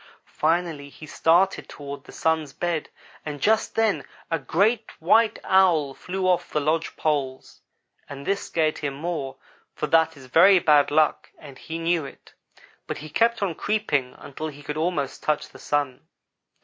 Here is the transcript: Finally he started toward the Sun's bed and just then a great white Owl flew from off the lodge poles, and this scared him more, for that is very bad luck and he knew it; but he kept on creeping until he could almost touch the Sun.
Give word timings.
Finally 0.25 0.89
he 0.89 1.05
started 1.05 1.69
toward 1.69 2.05
the 2.05 2.11
Sun's 2.11 2.53
bed 2.53 2.89
and 3.23 3.39
just 3.39 3.75
then 3.75 4.03
a 4.31 4.39
great 4.39 4.89
white 4.99 5.37
Owl 5.43 5.93
flew 5.93 6.21
from 6.23 6.27
off 6.27 6.49
the 6.49 6.59
lodge 6.59 6.95
poles, 6.95 7.61
and 8.09 8.25
this 8.25 8.41
scared 8.43 8.79
him 8.79 8.95
more, 8.95 9.35
for 9.75 9.85
that 9.85 10.17
is 10.17 10.25
very 10.25 10.57
bad 10.57 10.89
luck 10.89 11.29
and 11.37 11.55
he 11.59 11.77
knew 11.77 12.03
it; 12.03 12.33
but 12.87 12.97
he 12.97 13.11
kept 13.11 13.43
on 13.43 13.53
creeping 13.53 14.15
until 14.17 14.47
he 14.47 14.63
could 14.63 14.75
almost 14.77 15.21
touch 15.21 15.49
the 15.49 15.59
Sun. 15.59 16.01